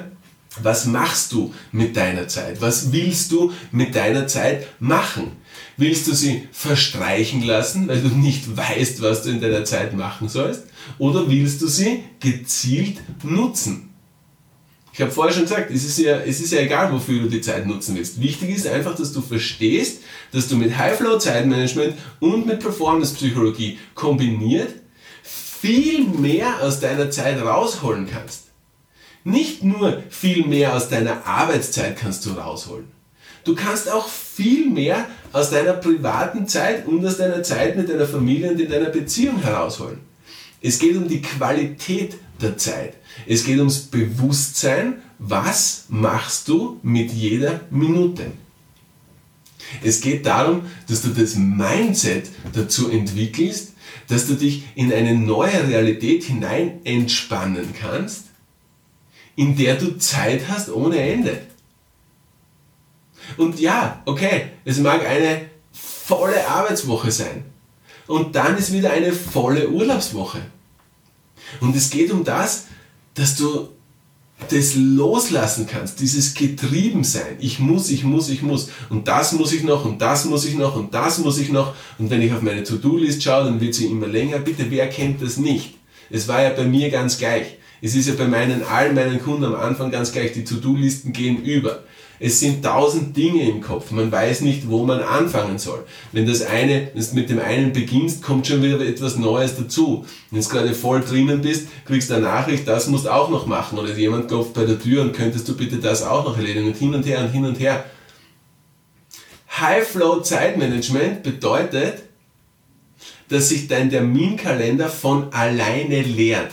Was 0.61 0.85
machst 0.85 1.31
du 1.31 1.53
mit 1.71 1.97
deiner 1.97 2.27
Zeit? 2.27 2.61
Was 2.61 2.91
willst 2.91 3.31
du 3.31 3.51
mit 3.71 3.95
deiner 3.95 4.27
Zeit 4.27 4.67
machen? 4.79 5.33
Willst 5.77 6.07
du 6.07 6.13
sie 6.13 6.47
verstreichen 6.51 7.43
lassen, 7.43 7.87
weil 7.87 8.01
du 8.01 8.07
nicht 8.07 8.55
weißt, 8.55 9.01
was 9.01 9.23
du 9.23 9.29
in 9.29 9.41
deiner 9.41 9.65
Zeit 9.65 9.93
machen 9.93 10.29
sollst? 10.29 10.63
Oder 10.97 11.29
willst 11.29 11.61
du 11.61 11.67
sie 11.67 12.03
gezielt 12.19 12.97
nutzen? 13.23 13.94
Ich 14.95 15.01
habe 15.01 15.11
vorher 15.11 15.33
schon 15.33 15.43
gesagt, 15.43 15.71
es 15.71 15.83
ist, 15.83 15.97
ja, 15.97 16.21
es 16.21 16.39
ist 16.39 16.53
ja 16.53 16.61
egal, 16.61 16.89
wofür 16.89 17.23
du 17.23 17.29
die 17.29 17.41
Zeit 17.41 17.67
nutzen 17.67 17.97
willst. 17.97 18.21
Wichtig 18.21 18.55
ist 18.55 18.65
einfach, 18.65 18.95
dass 18.95 19.11
du 19.11 19.19
verstehst, 19.21 20.01
dass 20.31 20.47
du 20.47 20.55
mit 20.55 20.77
High-Flow-Zeitmanagement 20.77 21.95
und 22.21 22.45
mit 22.45 22.61
Performance-Psychologie 22.61 23.77
kombiniert 23.93 24.73
viel 25.21 26.05
mehr 26.05 26.61
aus 26.61 26.79
deiner 26.79 27.11
Zeit 27.11 27.41
rausholen 27.41 28.07
kannst. 28.09 28.45
Nicht 29.25 29.65
nur 29.65 30.01
viel 30.09 30.47
mehr 30.47 30.73
aus 30.73 30.87
deiner 30.87 31.27
Arbeitszeit 31.27 31.97
kannst 31.97 32.25
du 32.25 32.31
rausholen. 32.31 32.85
Du 33.43 33.53
kannst 33.53 33.91
auch 33.91 34.07
viel 34.07 34.69
mehr 34.69 35.09
aus 35.33 35.49
deiner 35.49 35.73
privaten 35.73 36.47
Zeit 36.47 36.87
und 36.87 37.05
aus 37.05 37.17
deiner 37.17 37.43
Zeit 37.43 37.75
mit 37.75 37.89
deiner 37.89 38.07
Familie 38.07 38.49
und 38.49 38.61
in 38.61 38.71
deiner 38.71 38.91
Beziehung 38.91 39.41
herausholen. 39.41 39.99
Es 40.61 40.79
geht 40.79 40.95
um 40.95 41.09
die 41.09 41.21
Qualität 41.21 42.15
der 42.41 42.57
Zeit. 42.57 42.95
Es 43.27 43.43
geht 43.43 43.59
ums 43.59 43.79
Bewusstsein, 43.79 45.01
was 45.19 45.85
machst 45.89 46.47
du 46.47 46.79
mit 46.83 47.11
jeder 47.11 47.61
Minute. 47.69 48.31
Es 49.83 50.01
geht 50.01 50.25
darum, 50.25 50.63
dass 50.87 51.01
du 51.01 51.09
das 51.09 51.35
Mindset 51.35 52.29
dazu 52.53 52.89
entwickelst, 52.89 53.73
dass 54.07 54.27
du 54.27 54.35
dich 54.35 54.63
in 54.75 54.93
eine 54.93 55.15
neue 55.15 55.67
Realität 55.67 56.23
hinein 56.23 56.81
entspannen 56.83 57.73
kannst, 57.79 58.25
in 59.35 59.57
der 59.57 59.75
du 59.75 59.97
Zeit 59.97 60.47
hast 60.47 60.69
ohne 60.69 60.99
Ende. 60.99 61.41
Und 63.37 63.59
ja, 63.59 64.01
okay, 64.05 64.49
es 64.65 64.79
mag 64.79 65.05
eine 65.05 65.49
volle 65.71 66.47
Arbeitswoche 66.47 67.11
sein. 67.11 67.45
Und 68.07 68.35
dann 68.35 68.57
ist 68.57 68.71
wieder 68.71 68.91
eine 68.91 69.11
volle 69.11 69.69
Urlaubswoche. 69.69 70.41
Und 71.61 71.75
es 71.75 71.89
geht 71.89 72.11
um 72.11 72.23
das, 72.23 72.65
dass 73.13 73.35
du 73.35 73.69
das 74.49 74.75
loslassen 74.75 75.65
kannst, 75.65 75.99
dieses 76.01 76.33
Getriebensein. 76.33 77.37
Ich 77.39 77.59
muss, 77.59 77.89
ich 77.89 78.03
muss, 78.03 78.29
ich 78.29 78.41
muss. 78.41 78.69
Und 78.89 79.07
das 79.07 79.31
muss 79.31 79.53
ich 79.53 79.63
noch 79.63 79.85
und 79.85 80.01
das 80.01 80.25
muss 80.25 80.45
ich 80.45 80.55
noch 80.55 80.75
und 80.75 80.93
das 80.93 81.19
muss 81.19 81.37
ich 81.37 81.49
noch. 81.49 81.73
Und 81.97 82.09
wenn 82.09 82.21
ich 82.21 82.33
auf 82.33 82.41
meine 82.41 82.63
To-Do-List 82.63 83.23
schaue, 83.23 83.45
dann 83.45 83.61
wird 83.61 83.73
sie 83.73 83.85
immer 83.85 84.07
länger. 84.07 84.39
Bitte, 84.39 84.65
wer 84.69 84.89
kennt 84.89 85.21
das 85.21 85.37
nicht? 85.37 85.75
Es 86.09 86.27
war 86.27 86.43
ja 86.43 86.49
bei 86.49 86.65
mir 86.65 86.89
ganz 86.89 87.17
gleich. 87.17 87.57
Es 87.81 87.95
ist 87.95 88.07
ja 88.07 88.15
bei 88.15 88.27
meinen, 88.27 88.63
allen 88.63 88.95
meinen 88.95 89.21
Kunden 89.21 89.45
am 89.45 89.55
Anfang 89.55 89.91
ganz 89.91 90.11
gleich. 90.11 90.33
Die 90.33 90.43
To-Do-Listen 90.43 91.13
gehen 91.13 91.43
über. 91.43 91.83
Es 92.19 92.39
sind 92.39 92.63
tausend 92.63 93.15
Dinge 93.17 93.49
im 93.49 93.61
Kopf. 93.61 93.91
Man 93.91 94.11
weiß 94.11 94.41
nicht, 94.41 94.69
wo 94.69 94.85
man 94.85 95.01
anfangen 95.01 95.57
soll. 95.57 95.85
Wenn 96.13 96.25
das 96.25 96.41
eine, 96.43 96.91
wenn 96.93 97.03
du 97.03 97.15
mit 97.15 97.29
dem 97.29 97.39
einen 97.39 97.73
beginnst, 97.73 98.23
kommt 98.23 98.47
schon 98.47 98.63
wieder 98.63 98.79
etwas 98.79 99.17
Neues 99.17 99.57
dazu. 99.57 100.05
Wenn 100.31 100.41
du 100.41 100.47
gerade 100.47 100.73
voll 100.73 101.01
drinnen 101.01 101.41
bist, 101.41 101.67
kriegst 101.85 102.09
du 102.09 102.15
eine 102.15 102.23
Nachricht, 102.23 102.67
das 102.67 102.87
musst 102.87 103.05
du 103.05 103.13
auch 103.13 103.29
noch 103.29 103.47
machen. 103.47 103.77
Oder 103.77 103.93
jemand 103.93 104.29
klopft 104.29 104.53
bei 104.53 104.63
der 104.63 104.79
Tür 104.79 105.01
und 105.01 105.13
könntest 105.13 105.47
du 105.47 105.57
bitte 105.57 105.77
das 105.77 106.03
auch 106.03 106.23
noch 106.23 106.37
erledigen. 106.37 106.67
Und 106.67 106.77
hin 106.77 106.95
und 106.95 107.05
her 107.05 107.19
und 107.19 107.31
hin 107.31 107.45
und 107.45 107.59
her. 107.59 107.83
High-Flow 109.59 110.21
Zeitmanagement 110.21 111.23
bedeutet, 111.23 112.03
dass 113.29 113.49
sich 113.49 113.67
dein 113.67 113.89
Terminkalender 113.89 114.87
von 114.89 115.33
alleine 115.33 116.01
leert. 116.01 116.51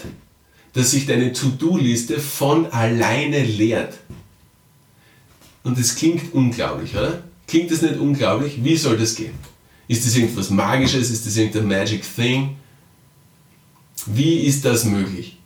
Dass 0.73 0.93
sich 0.93 1.07
deine 1.07 1.33
To-Do-Liste 1.33 2.19
von 2.19 2.67
alleine 2.67 3.45
leert. 3.45 3.99
Und 5.65 5.79
es 5.79 5.95
klingt 5.95 6.33
unglaublich, 6.33 6.95
oder? 6.95 7.23
Klingt 7.47 7.71
das 7.71 7.83
nicht 7.83 7.97
unglaublich? 7.97 8.65
Wie 8.65 8.77
soll 8.77 8.97
das 8.97 9.15
gehen? 9.15 9.35
Ist 9.89 10.07
das 10.07 10.17
irgendwas 10.17 10.51
Magisches? 10.51 11.11
Ist 11.11 11.27
das 11.27 11.37
irgendein 11.37 11.69
Magic 11.69 12.03
Thing? 12.17 12.57
Wie 14.07 14.41
ist 14.41 14.65
das 14.65 14.85
möglich? 14.85 15.39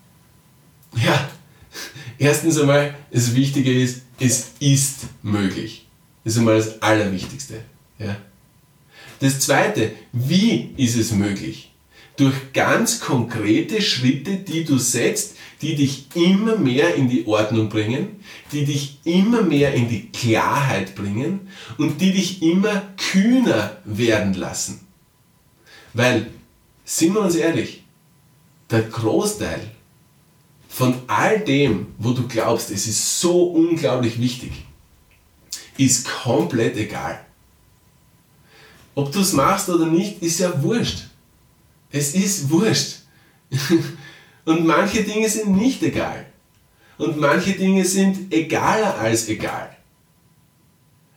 Ja, 0.97 1.28
erstens 2.18 2.59
einmal, 2.59 2.95
das 3.11 3.35
Wichtige 3.35 3.73
ist, 3.73 4.02
es 4.18 4.52
ist 4.61 5.06
möglich. 5.23 5.87
Das 6.25 6.35
ist 6.35 6.38
einmal 6.38 6.56
das 6.56 6.80
Allerwichtigste. 6.80 7.61
Ja? 7.99 8.16
Das 9.21 9.40
Zweite, 9.40 9.92
wie 10.12 10.73
ist 10.76 10.97
es 10.97 11.12
möglich? 11.12 11.73
Durch 12.16 12.52
ganz 12.54 13.00
konkrete 13.00 13.82
Schritte, 13.82 14.37
die 14.37 14.64
du 14.64 14.78
setzt, 14.78 15.37
die 15.61 15.75
dich 15.75 16.06
immer 16.14 16.56
mehr 16.56 16.94
in 16.94 17.08
die 17.08 17.26
Ordnung 17.26 17.68
bringen, 17.68 18.20
die 18.52 18.64
dich 18.64 18.99
immer 19.04 19.42
mehr 19.42 19.75
in 19.75 19.88
die 19.88 20.11
Klarheit 20.11 20.94
bringen 20.94 21.49
und 21.78 22.00
die 22.00 22.12
dich 22.12 22.42
immer 22.42 22.82
kühner 22.96 23.76
werden 23.85 24.35
lassen. 24.35 24.80
Weil, 25.92 26.30
sind 26.85 27.14
wir 27.14 27.20
uns 27.20 27.37
ehrlich, 27.37 27.82
der 28.70 28.82
Großteil 28.82 29.70
von 30.68 30.94
all 31.06 31.40
dem, 31.40 31.87
wo 31.99 32.12
du 32.12 32.28
glaubst, 32.28 32.70
es 32.70 32.87
ist 32.87 33.20
so 33.20 33.44
unglaublich 33.44 34.20
wichtig, 34.20 34.52
ist 35.78 36.06
komplett 36.06 36.76
egal. 36.76 37.25
Ob 38.94 39.12
du 39.12 39.20
es 39.20 39.32
machst 39.32 39.68
oder 39.68 39.87
nicht, 39.87 40.23
ist 40.23 40.40
ja 40.40 40.62
wurscht. 40.62 41.04
Es 41.97 42.15
ist 42.15 42.50
wurscht. 42.50 42.99
Und 44.45 44.67
manche 44.67 45.03
Dinge 45.03 45.29
sind 45.29 45.57
nicht 45.57 45.83
egal. 45.83 46.26
Und 46.99 47.19
manche 47.19 47.53
Dinge 47.53 47.85
sind 47.85 48.33
egaler 48.33 48.99
als 48.99 49.29
egal. 49.29 49.76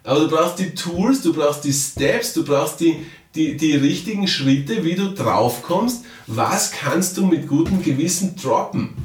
Aber 0.04 0.22
du 0.22 0.30
brauchst 0.30 0.60
die 0.60 0.74
Tools, 0.74 1.22
du 1.22 1.34
brauchst 1.34 1.64
die 1.64 1.74
Steps, 1.74 2.34
du 2.34 2.44
brauchst 2.44 2.80
die, 2.80 3.06
die, 3.36 3.58
die 3.58 3.76
richtigen 3.76 4.28
Schritte, 4.28 4.84
wie 4.84 4.96
du 4.96 5.14
drauf 5.14 5.62
kommst, 5.64 6.06
was 6.28 6.72
kannst 6.72 7.18
du 7.18 7.26
mit 7.26 7.48
gutem 7.48 7.84
Gewissen 7.84 8.36
droppen. 8.36 8.96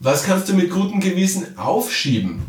Was 0.00 0.24
kannst 0.24 0.48
du 0.48 0.54
mit 0.54 0.70
gutem 0.70 1.00
Gewissen 1.00 1.56
aufschieben? 1.56 2.42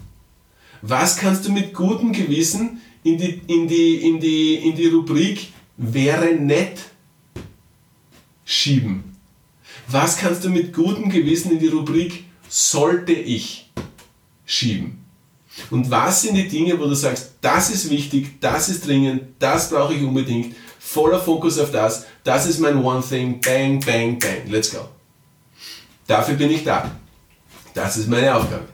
Was 0.81 1.17
kannst 1.17 1.45
du 1.45 1.51
mit 1.51 1.73
gutem 1.73 2.11
Gewissen 2.11 2.81
in 3.03 3.17
die, 3.17 3.41
in 3.47 3.67
die, 3.67 3.95
in 3.95 4.19
die, 4.19 4.55
in 4.55 4.75
die 4.75 4.87
Rubrik 4.87 5.53
wäre 5.77 6.33
nett 6.33 6.79
schieben? 8.45 9.15
Was 9.87 10.17
kannst 10.17 10.43
du 10.43 10.49
mit 10.49 10.73
gutem 10.73 11.09
Gewissen 11.09 11.51
in 11.51 11.59
die 11.59 11.67
Rubrik 11.67 12.23
sollte 12.47 13.11
ich 13.11 13.71
schieben? 14.45 15.03
Und 15.69 15.89
was 15.89 16.21
sind 16.21 16.35
die 16.35 16.47
Dinge, 16.47 16.79
wo 16.79 16.85
du 16.85 16.95
sagst, 16.95 17.33
das 17.41 17.69
ist 17.69 17.89
wichtig, 17.89 18.39
das 18.39 18.69
ist 18.69 18.85
dringend, 18.85 19.23
das 19.39 19.69
brauche 19.69 19.93
ich 19.93 20.03
unbedingt, 20.03 20.55
voller 20.79 21.19
Fokus 21.19 21.57
auf 21.59 21.71
das, 21.71 22.05
das 22.23 22.45
ist 22.45 22.59
mein 22.59 22.83
One 22.83 23.03
Thing, 23.07 23.39
bang, 23.39 23.79
bang, 23.79 24.19
bang, 24.19 24.49
let's 24.49 24.71
go. 24.71 24.87
Dafür 26.07 26.35
bin 26.35 26.51
ich 26.51 26.63
da. 26.63 26.91
Das 27.73 27.97
ist 27.97 28.07
meine 28.07 28.35
Aufgabe. 28.35 28.67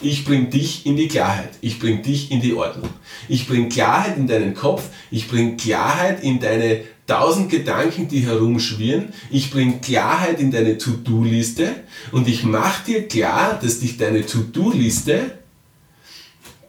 Ich 0.00 0.24
bringe 0.24 0.46
dich 0.46 0.86
in 0.86 0.96
die 0.96 1.08
Klarheit. 1.08 1.50
Ich 1.60 1.80
bringe 1.80 2.02
dich 2.02 2.30
in 2.30 2.40
die 2.40 2.54
Ordnung. 2.54 2.88
Ich 3.28 3.48
bringe 3.48 3.68
Klarheit 3.68 4.16
in 4.16 4.28
deinen 4.28 4.54
Kopf. 4.54 4.84
Ich 5.10 5.28
bringe 5.28 5.56
Klarheit 5.56 6.22
in 6.22 6.38
deine 6.38 6.84
tausend 7.08 7.50
Gedanken, 7.50 8.06
die 8.06 8.20
herumschwirren. 8.20 9.12
Ich 9.30 9.50
bringe 9.50 9.80
Klarheit 9.80 10.38
in 10.38 10.52
deine 10.52 10.78
To-Do-Liste. 10.78 11.74
Und 12.12 12.28
ich 12.28 12.44
mache 12.44 12.84
dir 12.84 13.08
klar, 13.08 13.58
dass 13.60 13.80
dich 13.80 13.96
deine 13.96 14.24
To-Do-Liste 14.24 15.32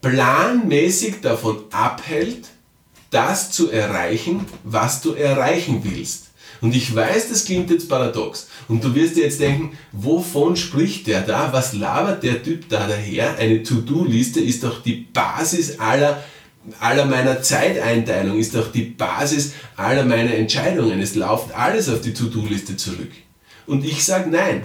planmäßig 0.01 1.15
davon 1.21 1.57
abhält, 1.71 2.47
das 3.11 3.51
zu 3.51 3.69
erreichen, 3.69 4.45
was 4.63 5.01
du 5.01 5.13
erreichen 5.13 5.81
willst. 5.83 6.29
Und 6.61 6.75
ich 6.75 6.93
weiß, 6.93 7.29
das 7.29 7.45
klingt 7.45 7.69
jetzt 7.69 7.89
paradox. 7.89 8.47
Und 8.67 8.83
du 8.83 8.93
wirst 8.95 9.15
dir 9.15 9.23
jetzt 9.23 9.39
denken, 9.39 9.77
wovon 9.91 10.55
spricht 10.55 11.07
der 11.07 11.21
da? 11.21 11.51
Was 11.53 11.73
labert 11.73 12.23
der 12.23 12.43
Typ 12.43 12.67
da 12.69 12.87
daher? 12.87 13.37
Eine 13.37 13.63
To-Do-Liste 13.63 14.39
ist 14.39 14.63
doch 14.63 14.83
die 14.83 15.07
Basis 15.13 15.79
aller, 15.79 16.23
aller 16.79 17.05
meiner 17.05 17.41
Zeiteinteilung, 17.41 18.37
ist 18.37 18.55
doch 18.55 18.71
die 18.71 18.83
Basis 18.83 19.53
aller 19.75 20.05
meiner 20.05 20.33
Entscheidungen. 20.33 20.99
Es 20.99 21.15
läuft 21.15 21.53
alles 21.55 21.89
auf 21.89 22.01
die 22.01 22.13
To-Do-Liste 22.13 22.77
zurück. 22.77 23.11
Und 23.65 23.85
ich 23.85 24.03
sage 24.03 24.29
nein. 24.29 24.63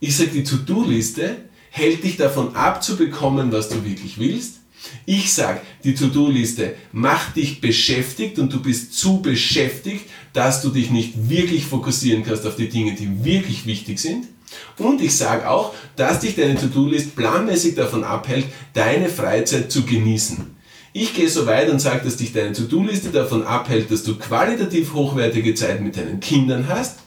Ich 0.00 0.16
sage, 0.16 0.30
die 0.30 0.44
To-Do-Liste 0.44 1.36
hält 1.70 2.04
dich 2.04 2.16
davon 2.16 2.56
ab 2.56 2.82
zu 2.82 2.96
bekommen, 2.96 3.52
was 3.52 3.68
du 3.68 3.84
wirklich 3.84 4.18
willst 4.18 4.60
ich 5.06 5.32
sage, 5.32 5.60
die 5.84 5.94
To-Do-Liste 5.94 6.74
macht 6.92 7.36
dich 7.36 7.60
beschäftigt 7.60 8.38
und 8.38 8.52
du 8.52 8.62
bist 8.62 8.94
zu 8.94 9.20
beschäftigt, 9.20 10.06
dass 10.32 10.62
du 10.62 10.70
dich 10.70 10.90
nicht 10.90 11.28
wirklich 11.28 11.66
fokussieren 11.66 12.24
kannst 12.24 12.46
auf 12.46 12.56
die 12.56 12.68
Dinge, 12.68 12.94
die 12.94 13.24
wirklich 13.24 13.66
wichtig 13.66 13.98
sind. 13.98 14.26
Und 14.78 15.00
ich 15.00 15.16
sage 15.16 15.48
auch, 15.48 15.74
dass 15.96 16.20
dich 16.20 16.34
deine 16.34 16.56
To-Do-List 16.56 17.14
planmäßig 17.14 17.74
davon 17.74 18.04
abhält, 18.04 18.46
deine 18.72 19.08
Freizeit 19.08 19.70
zu 19.70 19.84
genießen. 19.84 20.59
Ich 20.92 21.14
gehe 21.14 21.28
so 21.28 21.46
weit 21.46 21.70
und 21.70 21.80
sage, 21.80 22.04
dass 22.04 22.16
dich 22.16 22.32
deine 22.32 22.52
To-Do-Liste 22.52 23.10
davon 23.10 23.44
abhält, 23.44 23.90
dass 23.90 24.02
du 24.02 24.16
qualitativ 24.16 24.92
hochwertige 24.92 25.54
Zeit 25.54 25.80
mit 25.80 25.96
deinen 25.96 26.20
Kindern 26.20 26.68
hast 26.68 26.98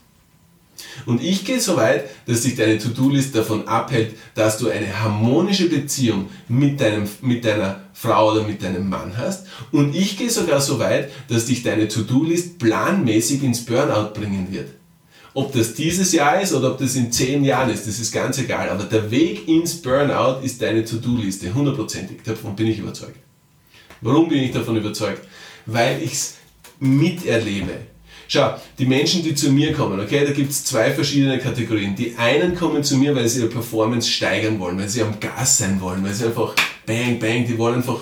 und 1.06 1.24
ich 1.24 1.46
gehe 1.46 1.60
so 1.60 1.76
weit, 1.76 2.06
dass 2.28 2.42
dich 2.42 2.56
deine 2.56 2.78
To-Do-List 2.78 3.36
davon 3.36 3.68
abhält, 3.68 4.16
dass 4.36 4.58
du 4.58 4.70
eine 4.70 5.02
harmonische 5.02 5.70
Beziehung 5.70 6.30
mit, 6.48 6.80
deinem, 6.80 7.08
mit 7.22 7.46
deiner 7.46 7.82
Frau 7.94 8.32
oder 8.32 8.44
mit 8.44 8.64
deinem 8.64 8.90
Mann 8.90 9.18
hast. 9.18 9.48
Und 9.72 9.96
ich 9.96 10.18
gehe 10.18 10.30
sogar 10.30 10.62
so 10.62 10.80
weit, 10.80 11.12
dass 11.30 11.46
dich 11.46 11.64
deine 11.64 11.88
To-Do-List 11.88 12.60
planmäßig 12.60 13.44
ins 13.44 13.66
Burnout 13.66 14.14
bringen 14.14 14.48
wird. 14.52 14.70
Ob 15.36 15.52
das 15.52 15.74
dieses 15.74 16.12
Jahr 16.12 16.42
ist 16.42 16.54
oder 16.54 16.72
ob 16.72 16.78
das 16.78 16.96
in 16.96 17.12
zehn 17.12 17.44
Jahren 17.44 17.72
ist, 17.72 17.88
das 17.88 18.00
ist 18.00 18.12
ganz 18.12 18.38
egal. 18.38 18.70
Aber 18.70 18.84
der 18.84 19.10
Weg 19.10 19.48
ins 19.48 19.82
Burnout 19.82 20.44
ist 20.44 20.62
deine 20.62 20.86
To-Do-Liste, 20.86 21.54
hundertprozentig. 21.54 22.22
Davon 22.24 22.56
bin 22.56 22.68
ich 22.68 22.78
überzeugt. 22.78 23.18
Warum 24.04 24.28
bin 24.28 24.44
ich 24.44 24.52
davon 24.52 24.76
überzeugt? 24.76 25.22
Weil 25.66 26.02
ich 26.04 26.12
es 26.12 26.36
miterlebe. 26.80 27.72
Schau, 28.28 28.56
die 28.78 28.86
Menschen, 28.86 29.24
die 29.24 29.34
zu 29.34 29.52
mir 29.52 29.74
kommen, 29.74 30.00
okay, 30.00 30.26
da 30.26 30.32
gibt 30.32 30.52
es 30.52 30.66
zwei 30.66 30.92
verschiedene 30.92 31.40
Kategorien. 31.40 31.96
Die 31.96 32.16
einen 32.18 32.56
kommen 32.56 32.84
zu 32.84 32.98
mir, 32.98 33.16
weil 33.16 33.28
sie 33.28 33.40
ihre 33.40 33.50
Performance 33.50 34.10
steigern 34.10 34.60
wollen, 34.60 34.78
weil 34.78 34.90
sie 34.90 35.04
am 35.04 35.20
Gas 35.20 35.60
sein 35.60 35.80
wollen, 35.80 36.04
weil 36.04 36.14
sie 36.14 36.26
einfach 36.26 36.54
bang, 36.86 37.20
bang, 37.20 37.46
die 37.46 37.58
wollen 37.58 37.76
einfach, 37.76 38.00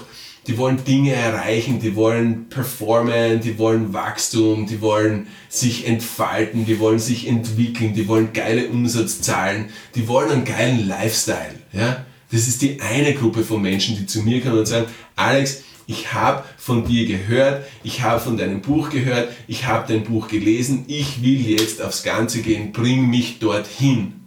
die 0.48 0.58
wollen 0.58 0.84
Dinge 0.84 1.14
erreichen, 1.14 1.80
die 1.80 1.96
wollen 1.96 2.50
performen, 2.50 3.42
die 3.42 3.60
wollen 3.60 3.94
Wachstum, 3.94 4.66
die 4.66 4.82
wollen 4.82 5.28
sich 5.50 5.86
entfalten, 5.86 6.66
die 6.66 6.80
wollen 6.80 7.00
sich 7.00 7.28
entwickeln, 7.28 7.94
die 7.94 8.08
wollen 8.08 8.34
geile 8.34 8.70
Umsatzzahlen, 8.70 9.66
die 9.94 10.08
wollen 10.08 10.32
einen 10.32 10.46
geilen 10.46 10.88
Lifestyle, 10.88 11.60
ja. 11.74 12.06
Das 12.32 12.48
ist 12.48 12.62
die 12.62 12.80
eine 12.80 13.14
Gruppe 13.14 13.44
von 13.44 13.62
Menschen, 13.62 13.98
die 13.98 14.06
zu 14.06 14.22
mir 14.22 14.40
kommen 14.40 14.60
und 14.60 14.66
sagen, 14.66 14.86
Alex, 15.18 15.64
ich 15.88 16.14
habe 16.14 16.44
von 16.58 16.86
dir 16.86 17.06
gehört, 17.06 17.66
ich 17.84 18.02
habe 18.02 18.20
von 18.20 18.38
deinem 18.38 18.62
Buch 18.62 18.90
gehört, 18.90 19.30
ich 19.48 19.66
habe 19.66 19.92
dein 19.92 20.04
Buch 20.04 20.28
gelesen, 20.28 20.86
ich 20.88 21.22
will 21.22 21.42
jetzt 21.42 21.82
aufs 21.82 22.04
Ganze 22.04 22.42
gehen, 22.42 22.72
bring 22.72 23.10
mich 23.10 23.40
dorthin. 23.40 24.22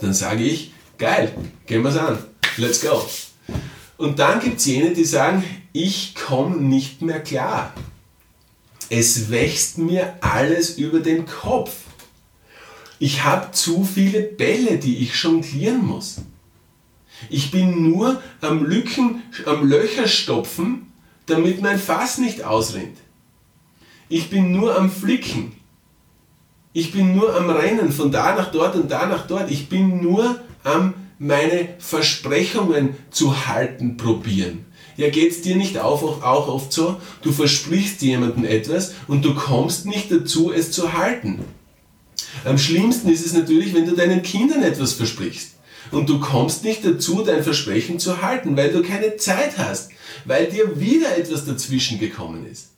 Dann 0.00 0.12
sage 0.12 0.44
ich, 0.44 0.72
geil, 0.98 1.32
gehen 1.66 1.82
wir 1.82 1.90
es 1.90 1.96
an, 1.96 2.18
let's 2.56 2.80
go. 2.80 3.06
Und 3.96 4.18
dann 4.18 4.40
gibt 4.40 4.58
es 4.58 4.66
jene, 4.66 4.92
die 4.92 5.04
sagen, 5.04 5.42
ich 5.72 6.14
komme 6.14 6.56
nicht 6.56 7.02
mehr 7.02 7.20
klar. 7.20 7.72
Es 8.88 9.30
wächst 9.30 9.78
mir 9.78 10.14
alles 10.20 10.78
über 10.78 11.00
den 11.00 11.26
Kopf. 11.26 11.72
Ich 12.98 13.24
habe 13.24 13.52
zu 13.52 13.84
viele 13.84 14.22
Bälle, 14.22 14.78
die 14.78 14.98
ich 14.98 15.14
jonglieren 15.22 15.84
muss. 15.84 16.16
Ich 17.30 17.50
bin 17.50 17.90
nur 17.90 18.22
am 18.40 18.64
Lücken, 18.64 19.22
am 19.46 19.68
Löcher 19.68 20.06
stopfen, 20.06 20.92
damit 21.26 21.62
mein 21.62 21.78
Fass 21.78 22.18
nicht 22.18 22.44
ausrennt. 22.44 22.98
Ich 24.08 24.30
bin 24.30 24.52
nur 24.52 24.76
am 24.76 24.90
Flicken. 24.90 25.52
Ich 26.72 26.92
bin 26.92 27.16
nur 27.16 27.34
am 27.34 27.50
Rennen 27.50 27.90
von 27.90 28.12
da 28.12 28.34
nach 28.34 28.52
dort 28.52 28.76
und 28.76 28.90
da 28.90 29.06
nach 29.06 29.26
dort. 29.26 29.50
Ich 29.50 29.68
bin 29.68 30.02
nur 30.02 30.40
am 30.62 30.94
meine 31.18 31.68
Versprechungen 31.78 32.94
zu 33.10 33.46
halten 33.46 33.96
probieren. 33.96 34.66
Ja, 34.98 35.08
geht's 35.08 35.40
dir 35.40 35.56
nicht 35.56 35.78
auch, 35.78 36.22
auch 36.22 36.48
oft 36.48 36.72
so? 36.72 37.00
Du 37.22 37.32
versprichst 37.32 38.02
jemandem 38.02 38.44
etwas 38.44 38.94
und 39.08 39.24
du 39.24 39.34
kommst 39.34 39.86
nicht 39.86 40.12
dazu, 40.12 40.52
es 40.52 40.72
zu 40.72 40.92
halten. 40.92 41.40
Am 42.44 42.58
schlimmsten 42.58 43.08
ist 43.08 43.24
es 43.24 43.32
natürlich, 43.32 43.74
wenn 43.74 43.86
du 43.86 43.94
deinen 43.94 44.22
Kindern 44.22 44.62
etwas 44.62 44.92
versprichst 44.92 45.55
und 45.90 46.08
du 46.08 46.20
kommst 46.20 46.64
nicht 46.64 46.84
dazu, 46.84 47.22
dein 47.22 47.42
Versprechen 47.42 47.98
zu 47.98 48.22
halten, 48.22 48.56
weil 48.56 48.70
du 48.70 48.82
keine 48.82 49.16
Zeit 49.16 49.58
hast, 49.58 49.90
weil 50.24 50.46
dir 50.46 50.80
wieder 50.80 51.16
etwas 51.16 51.44
dazwischen 51.44 51.98
gekommen 51.98 52.46
ist. 52.50 52.70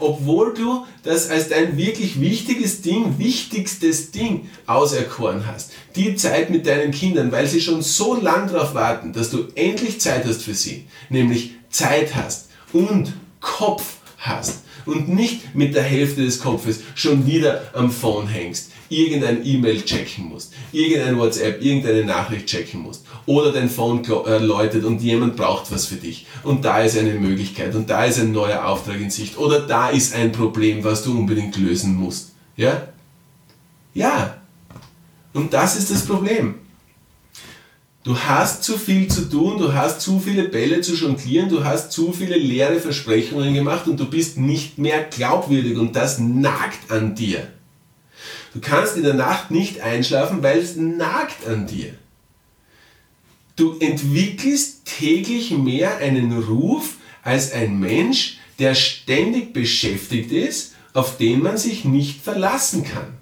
Obwohl 0.00 0.54
du 0.54 0.86
das 1.02 1.28
als 1.28 1.48
dein 1.48 1.76
wirklich 1.76 2.20
wichtiges 2.20 2.82
Ding, 2.82 3.18
wichtigstes 3.18 4.12
Ding 4.12 4.48
auserkoren 4.66 5.44
hast. 5.46 5.72
Die 5.96 6.14
Zeit 6.14 6.50
mit 6.50 6.66
deinen 6.66 6.92
Kindern, 6.92 7.32
weil 7.32 7.48
sie 7.48 7.60
schon 7.60 7.82
so 7.82 8.14
lang 8.14 8.46
darauf 8.46 8.74
warten, 8.74 9.12
dass 9.12 9.30
du 9.30 9.48
endlich 9.56 10.00
Zeit 10.00 10.24
hast 10.24 10.42
für 10.42 10.54
sie. 10.54 10.86
Nämlich 11.08 11.54
Zeit 11.68 12.14
hast 12.14 12.48
und 12.72 13.12
Kopf 13.40 13.96
hast 14.18 14.60
und 14.88 15.08
nicht 15.08 15.54
mit 15.54 15.74
der 15.74 15.82
Hälfte 15.82 16.24
des 16.24 16.40
Kopfes 16.40 16.80
schon 16.94 17.26
wieder 17.26 17.62
am 17.74 17.90
Phone 17.90 18.26
hängst 18.26 18.72
irgendein 18.88 19.44
E-Mail 19.44 19.82
checken 19.82 20.28
musst, 20.28 20.52
irgendein 20.72 21.18
WhatsApp, 21.18 21.62
irgendeine 21.62 22.04
Nachricht 22.04 22.46
checken 22.46 22.80
musst 22.80 23.04
oder 23.26 23.52
dein 23.52 23.68
Phone 23.68 24.02
äh, 24.04 24.38
läutet 24.38 24.84
und 24.84 25.02
jemand 25.02 25.36
braucht 25.36 25.70
was 25.70 25.86
für 25.86 25.96
dich 25.96 26.26
und 26.42 26.64
da 26.64 26.80
ist 26.80 26.96
eine 26.96 27.14
Möglichkeit 27.14 27.74
und 27.74 27.90
da 27.90 28.04
ist 28.04 28.18
ein 28.18 28.32
neuer 28.32 28.64
Auftrag 28.64 29.00
in 29.00 29.10
Sicht 29.10 29.36
oder 29.36 29.60
da 29.60 29.90
ist 29.90 30.14
ein 30.14 30.32
Problem, 30.32 30.84
was 30.84 31.04
du 31.04 31.16
unbedingt 31.18 31.56
lösen 31.56 31.94
musst. 31.94 32.32
Ja? 32.56 32.88
Ja. 33.94 34.38
Und 35.34 35.52
das 35.52 35.76
ist 35.76 35.90
das 35.90 36.06
Problem. 36.06 36.54
Du 38.08 38.18
hast 38.18 38.64
zu 38.64 38.78
viel 38.78 39.06
zu 39.08 39.28
tun, 39.28 39.58
du 39.58 39.74
hast 39.74 40.00
zu 40.00 40.18
viele 40.18 40.44
Bälle 40.44 40.80
zu 40.80 40.94
jonglieren, 40.94 41.50
du 41.50 41.62
hast 41.62 41.92
zu 41.92 42.10
viele 42.10 42.38
leere 42.38 42.80
Versprechungen 42.80 43.52
gemacht 43.52 43.86
und 43.86 44.00
du 44.00 44.06
bist 44.06 44.38
nicht 44.38 44.78
mehr 44.78 45.04
glaubwürdig 45.04 45.76
und 45.76 45.94
das 45.94 46.18
nagt 46.18 46.90
an 46.90 47.14
dir. 47.14 47.46
Du 48.54 48.60
kannst 48.62 48.96
in 48.96 49.02
der 49.02 49.12
Nacht 49.12 49.50
nicht 49.50 49.82
einschlafen, 49.82 50.42
weil 50.42 50.58
es 50.58 50.74
nagt 50.74 51.46
an 51.46 51.66
dir. 51.66 51.92
Du 53.56 53.76
entwickelst 53.78 54.86
täglich 54.86 55.50
mehr 55.50 55.98
einen 55.98 56.32
Ruf 56.32 56.94
als 57.22 57.52
ein 57.52 57.78
Mensch, 57.78 58.38
der 58.58 58.74
ständig 58.74 59.52
beschäftigt 59.52 60.32
ist, 60.32 60.76
auf 60.94 61.18
den 61.18 61.42
man 61.42 61.58
sich 61.58 61.84
nicht 61.84 62.22
verlassen 62.22 62.84
kann. 62.84 63.18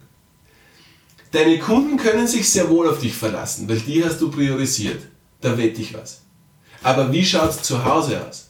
Deine 1.37 1.59
Kunden 1.59 1.99
können 1.99 2.27
sich 2.27 2.49
sehr 2.51 2.71
wohl 2.71 2.89
auf 2.89 3.01
dich 3.01 3.13
verlassen, 3.13 3.69
weil 3.69 3.81
die 3.81 4.03
hast 4.03 4.23
du 4.23 4.31
priorisiert. 4.31 5.03
Da 5.43 5.59
wette 5.59 5.83
ich 5.83 5.93
was. 5.93 6.23
Aber 6.83 7.13
wie 7.13 7.27
schaut 7.27 7.51
es 7.51 7.63
zu 7.63 7.85
Hause 7.85 8.27
aus? 8.27 8.49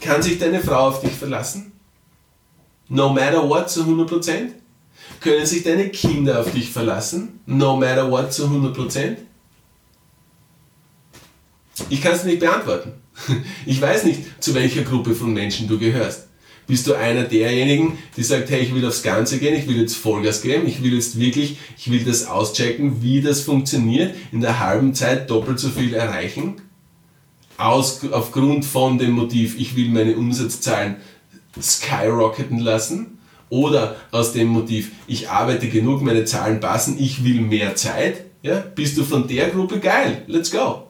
Kann 0.00 0.22
sich 0.22 0.38
deine 0.38 0.60
Frau 0.60 0.90
auf 0.90 1.00
dich 1.00 1.10
verlassen? 1.10 1.72
No 2.88 3.08
matter 3.08 3.48
what 3.48 3.68
zu 3.68 3.82
100%? 3.82 4.50
Können 5.20 5.44
sich 5.44 5.64
deine 5.64 5.88
Kinder 5.88 6.38
auf 6.38 6.52
dich 6.52 6.70
verlassen? 6.70 7.40
No 7.46 7.76
matter 7.76 8.08
what 8.08 8.32
zu 8.32 8.44
100%? 8.44 9.16
Ich 11.90 12.00
kann 12.00 12.12
es 12.12 12.22
nicht 12.22 12.38
beantworten. 12.38 12.92
Ich 13.66 13.82
weiß 13.82 14.04
nicht, 14.04 14.40
zu 14.40 14.54
welcher 14.54 14.82
Gruppe 14.82 15.16
von 15.16 15.32
Menschen 15.32 15.66
du 15.66 15.76
gehörst. 15.76 16.27
Bist 16.68 16.86
du 16.86 16.92
einer 16.92 17.24
derjenigen, 17.24 17.96
die 18.14 18.22
sagt, 18.22 18.50
hey, 18.50 18.60
ich 18.60 18.74
will 18.74 18.86
aufs 18.86 19.02
Ganze 19.02 19.38
gehen, 19.38 19.56
ich 19.56 19.66
will 19.66 19.80
jetzt 19.80 19.96
Vollgas 19.96 20.42
geben, 20.42 20.68
ich 20.68 20.82
will 20.82 20.92
jetzt 20.92 21.18
wirklich, 21.18 21.56
ich 21.78 21.90
will 21.90 22.04
das 22.04 22.26
auschecken, 22.26 23.00
wie 23.00 23.22
das 23.22 23.40
funktioniert, 23.40 24.14
in 24.32 24.42
der 24.42 24.60
halben 24.60 24.94
Zeit 24.94 25.30
doppelt 25.30 25.58
so 25.58 25.70
viel 25.70 25.94
erreichen? 25.94 26.60
Aus, 27.56 28.02
aufgrund 28.12 28.66
von 28.66 28.98
dem 28.98 29.12
Motiv, 29.12 29.58
ich 29.58 29.76
will 29.76 29.88
meine 29.88 30.14
Umsatzzahlen 30.14 30.96
skyrocketen 31.58 32.58
lassen? 32.58 33.18
Oder 33.48 33.96
aus 34.10 34.34
dem 34.34 34.48
Motiv, 34.48 34.90
ich 35.06 35.30
arbeite 35.30 35.68
genug, 35.68 36.02
meine 36.02 36.26
Zahlen 36.26 36.60
passen, 36.60 36.96
ich 36.98 37.24
will 37.24 37.40
mehr 37.40 37.76
Zeit? 37.76 38.26
Ja? 38.42 38.58
Bist 38.74 38.98
du 38.98 39.04
von 39.04 39.26
der 39.26 39.48
Gruppe 39.48 39.80
geil? 39.80 40.22
Let's 40.26 40.50
go! 40.50 40.82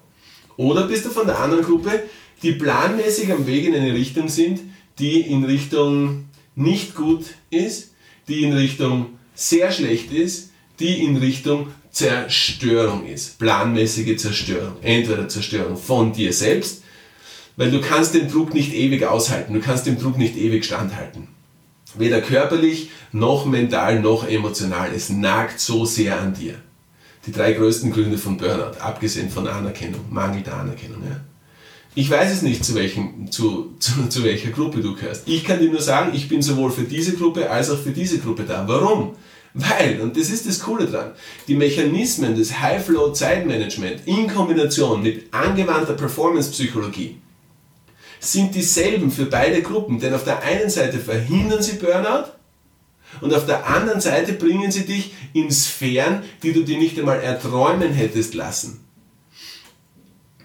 Oder 0.56 0.88
bist 0.88 1.06
du 1.06 1.10
von 1.10 1.28
der 1.28 1.38
anderen 1.38 1.62
Gruppe, 1.62 2.02
die 2.42 2.50
planmäßig 2.50 3.30
am 3.30 3.46
Weg 3.46 3.64
in 3.64 3.76
eine 3.76 3.94
Richtung 3.94 4.28
sind, 4.28 4.60
die 4.98 5.20
in 5.20 5.44
Richtung 5.44 6.28
nicht 6.54 6.94
gut 6.94 7.26
ist, 7.50 7.92
die 8.26 8.42
in 8.42 8.52
Richtung 8.52 9.18
sehr 9.34 9.70
schlecht 9.70 10.12
ist, 10.12 10.50
die 10.80 11.04
in 11.04 11.16
Richtung 11.16 11.68
Zerstörung 11.90 13.06
ist. 13.06 13.38
Planmäßige 13.38 14.16
Zerstörung. 14.16 14.76
Entweder 14.82 15.28
Zerstörung 15.28 15.76
von 15.76 16.12
dir 16.12 16.32
selbst, 16.32 16.82
weil 17.56 17.70
du 17.70 17.80
kannst 17.80 18.14
den 18.14 18.30
Druck 18.30 18.54
nicht 18.54 18.72
ewig 18.72 19.04
aushalten, 19.04 19.54
du 19.54 19.60
kannst 19.60 19.86
dem 19.86 19.98
Druck 19.98 20.18
nicht 20.18 20.36
ewig 20.36 20.64
standhalten. 20.64 21.28
Weder 21.94 22.20
körperlich, 22.20 22.90
noch 23.12 23.46
mental, 23.46 24.00
noch 24.00 24.28
emotional. 24.28 24.90
Es 24.94 25.08
nagt 25.08 25.58
so 25.58 25.84
sehr 25.84 26.20
an 26.20 26.34
dir. 26.34 26.54
Die 27.26 27.32
drei 27.32 27.52
größten 27.52 27.90
Gründe 27.90 28.18
von 28.18 28.36
Burnout, 28.36 28.78
abgesehen 28.78 29.30
von 29.30 29.48
Anerkennung, 29.48 30.04
Mangel 30.10 30.48
Anerkennung. 30.48 31.02
Ja. 31.02 31.20
Ich 31.94 32.10
weiß 32.10 32.32
es 32.32 32.42
nicht, 32.42 32.64
zu, 32.64 32.74
welchem, 32.74 33.30
zu, 33.30 33.74
zu, 33.78 34.08
zu 34.08 34.24
welcher 34.24 34.50
Gruppe 34.50 34.80
du 34.80 34.94
gehörst. 34.94 35.22
Ich 35.26 35.44
kann 35.44 35.60
dir 35.60 35.70
nur 35.70 35.82
sagen, 35.82 36.12
ich 36.14 36.28
bin 36.28 36.42
sowohl 36.42 36.70
für 36.70 36.84
diese 36.84 37.16
Gruppe 37.16 37.50
als 37.50 37.70
auch 37.70 37.78
für 37.78 37.90
diese 37.90 38.18
Gruppe 38.18 38.44
da. 38.44 38.66
Warum? 38.68 39.16
Weil, 39.54 40.00
und 40.00 40.16
das 40.16 40.30
ist 40.30 40.46
das 40.46 40.60
Coole 40.60 40.86
dran, 40.86 41.12
die 41.48 41.56
Mechanismen 41.56 42.36
des 42.36 42.60
High-Flow-Zeitmanagement 42.60 44.02
in 44.06 44.28
Kombination 44.28 45.02
mit 45.02 45.32
angewandter 45.34 45.94
Performance-Psychologie 45.94 47.16
sind 48.20 48.54
dieselben 48.54 49.10
für 49.10 49.26
beide 49.26 49.62
Gruppen. 49.62 49.98
Denn 49.98 50.14
auf 50.14 50.24
der 50.24 50.42
einen 50.42 50.70
Seite 50.70 50.98
verhindern 50.98 51.62
sie 51.62 51.76
Burnout 51.76 52.30
und 53.20 53.32
auf 53.32 53.46
der 53.46 53.66
anderen 53.66 54.00
Seite 54.00 54.34
bringen 54.34 54.70
sie 54.70 54.84
dich 54.84 55.14
in 55.32 55.50
Sphären, 55.50 56.22
die 56.42 56.52
du 56.52 56.62
dir 56.62 56.78
nicht 56.78 56.98
einmal 56.98 57.20
erträumen 57.20 57.92
hättest 57.92 58.34
lassen 58.34 58.87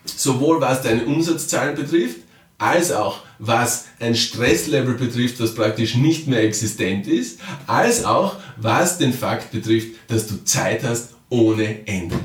sowohl 0.06 0.62
was 0.62 0.82
deine 0.82 1.06
Umsatzzahlen 1.06 1.76
betrifft, 1.76 2.18
als 2.58 2.92
auch 2.92 3.20
was 3.40 3.86
ein 4.00 4.16
Stresslevel 4.16 4.96
betrifft, 4.96 5.40
das 5.40 5.56
praktisch 5.56 5.96
nicht 5.96 6.28
mehr 6.28 6.44
existent 6.44 7.08
ist, 7.08 7.40
als 7.68 8.06
auch 8.06 8.38
was 8.58 8.98
den 8.98 9.14
Fakt 9.14 9.52
betrifft, 9.52 9.90
dass 10.08 10.28
du 10.28 10.44
Zeit 10.46 10.84
hast 10.84 11.10
ohne 11.30 11.88
Ende. 11.88 12.20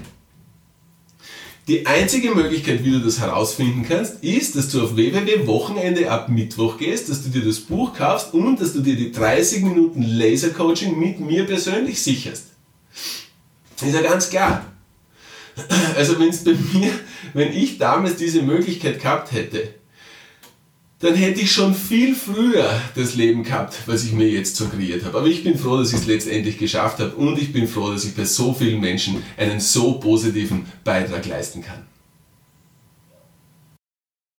Die 1.66 1.86
einzige 1.86 2.34
Möglichkeit, 2.34 2.82
wie 2.82 2.92
du 2.92 3.00
das 3.00 3.20
herausfinden 3.20 3.84
kannst, 3.86 4.24
ist, 4.24 4.56
dass 4.56 4.70
du 4.70 4.82
auf 4.82 4.96
www.wochenende 4.96 6.10
ab 6.10 6.30
Mittwoch 6.30 6.78
gehst, 6.78 7.10
dass 7.10 7.22
du 7.22 7.28
dir 7.28 7.44
das 7.44 7.60
Buch 7.60 7.92
kaufst 7.92 8.32
und 8.32 8.58
dass 8.58 8.72
du 8.72 8.80
dir 8.80 8.96
die 8.96 9.12
30 9.12 9.64
Minuten 9.64 10.02
Laser 10.02 10.48
Coaching 10.48 10.98
mit 10.98 11.20
mir 11.20 11.44
persönlich 11.44 12.02
sicherst. 12.02 12.46
Ist 13.82 13.94
ja 13.94 14.00
ganz 14.00 14.30
klar. 14.30 14.64
Also 15.96 16.18
wenn 16.20 16.28
es 16.28 16.44
bei 16.44 16.54
mir, 16.72 16.90
wenn 17.34 17.52
ich 17.52 17.78
damals 17.78 18.16
diese 18.16 18.42
Möglichkeit 18.42 19.00
gehabt 19.00 19.32
hätte, 19.32 19.74
dann 21.00 21.14
hätte 21.14 21.40
ich 21.40 21.52
schon 21.52 21.74
viel 21.74 22.14
früher 22.14 22.68
das 22.94 23.14
Leben 23.14 23.44
gehabt, 23.44 23.76
was 23.86 24.04
ich 24.04 24.12
mir 24.12 24.28
jetzt 24.28 24.56
so 24.56 24.66
kreiert 24.66 25.04
habe. 25.04 25.18
Aber 25.18 25.26
ich 25.28 25.44
bin 25.44 25.56
froh, 25.56 25.78
dass 25.78 25.92
ich 25.92 26.00
es 26.00 26.06
letztendlich 26.06 26.58
geschafft 26.58 26.98
habe 26.98 27.14
und 27.14 27.38
ich 27.38 27.52
bin 27.52 27.68
froh, 27.68 27.92
dass 27.92 28.04
ich 28.04 28.14
bei 28.14 28.24
so 28.24 28.52
vielen 28.52 28.80
Menschen 28.80 29.22
einen 29.36 29.60
so 29.60 29.92
positiven 29.94 30.66
Beitrag 30.82 31.26
leisten 31.26 31.62
kann. 31.62 31.86